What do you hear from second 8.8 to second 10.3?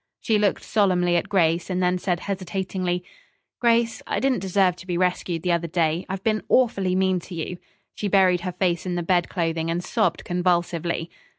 in the bed clothing and sobbed